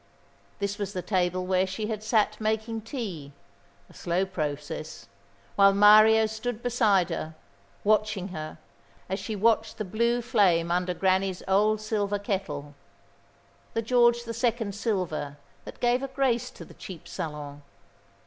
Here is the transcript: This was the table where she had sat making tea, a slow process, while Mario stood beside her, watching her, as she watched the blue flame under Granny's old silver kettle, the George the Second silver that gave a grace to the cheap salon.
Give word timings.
This 0.57 0.79
was 0.79 0.93
the 0.93 1.03
table 1.03 1.45
where 1.45 1.67
she 1.67 1.85
had 1.85 2.01
sat 2.01 2.41
making 2.41 2.81
tea, 2.81 3.33
a 3.87 3.93
slow 3.93 4.25
process, 4.25 5.07
while 5.55 5.75
Mario 5.75 6.25
stood 6.25 6.63
beside 6.63 7.11
her, 7.11 7.35
watching 7.83 8.29
her, 8.29 8.57
as 9.07 9.19
she 9.19 9.35
watched 9.35 9.77
the 9.77 9.85
blue 9.85 10.23
flame 10.23 10.71
under 10.71 10.95
Granny's 10.95 11.43
old 11.47 11.81
silver 11.81 12.17
kettle, 12.17 12.73
the 13.75 13.83
George 13.83 14.23
the 14.23 14.33
Second 14.33 14.73
silver 14.73 15.37
that 15.65 15.79
gave 15.79 16.01
a 16.01 16.07
grace 16.07 16.49
to 16.49 16.65
the 16.65 16.73
cheap 16.73 17.07
salon. 17.07 17.61